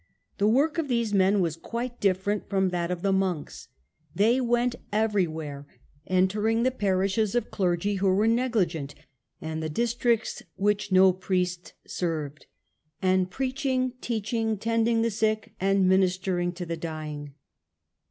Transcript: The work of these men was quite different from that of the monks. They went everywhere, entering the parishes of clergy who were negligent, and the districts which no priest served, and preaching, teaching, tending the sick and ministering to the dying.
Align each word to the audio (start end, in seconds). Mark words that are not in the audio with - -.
The 0.39 0.47
work 0.47 0.79
of 0.79 0.87
these 0.87 1.13
men 1.13 1.41
was 1.41 1.55
quite 1.55 1.99
different 1.99 2.49
from 2.49 2.69
that 2.69 2.89
of 2.89 3.03
the 3.03 3.11
monks. 3.13 3.67
They 4.15 4.41
went 4.41 4.73
everywhere, 4.91 5.67
entering 6.07 6.63
the 6.63 6.71
parishes 6.71 7.35
of 7.35 7.51
clergy 7.51 7.97
who 7.97 8.11
were 8.11 8.25
negligent, 8.27 8.95
and 9.41 9.61
the 9.61 9.69
districts 9.69 10.41
which 10.55 10.91
no 10.91 11.13
priest 11.13 11.73
served, 11.85 12.47
and 12.99 13.29
preaching, 13.29 13.93
teaching, 14.01 14.57
tending 14.57 15.03
the 15.03 15.11
sick 15.11 15.53
and 15.61 15.87
ministering 15.87 16.51
to 16.53 16.65
the 16.65 16.77
dying. 16.77 17.35